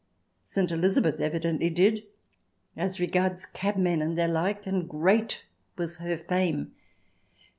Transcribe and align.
St. 0.47 0.71
Elizabeth 0.71 1.19
evidently 1.19 1.69
did, 1.69 2.05
as 2.75 2.99
regards 2.99 3.45
cabmen 3.45 4.01
and 4.01 4.17
their 4.17 4.27
like, 4.27 4.65
and 4.65 4.89
great 4.89 5.43
was 5.77 5.97
her 5.97 6.17
fame. 6.17 6.71